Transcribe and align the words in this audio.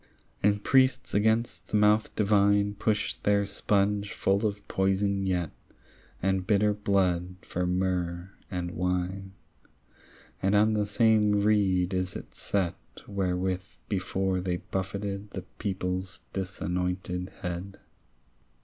And 0.41 0.63
priests 0.63 1.13
against 1.13 1.67
the 1.67 1.77
mouth 1.77 2.15
divine 2.15 2.73
Push 2.73 3.17
their 3.21 3.45
sponge 3.45 4.13
full 4.13 4.47
of 4.47 4.67
poison 4.67 5.27
yet 5.27 5.51
And 6.23 6.47
bitter 6.47 6.73
blood 6.73 7.35
for 7.43 7.67
myrrh 7.67 8.31
and 8.49 8.71
wine, 8.71 9.33
And 10.41 10.55
on 10.55 10.73
the 10.73 10.87
same 10.87 11.41
reed 11.43 11.93
is 11.93 12.15
it 12.15 12.33
set 12.33 12.73
Wherewith 13.05 13.61
before 13.89 14.41
they 14.41 14.57
buffeted 14.57 15.29
The 15.29 15.43
people's 15.59 16.21
disanointed 16.33 17.29
head. 17.41 17.79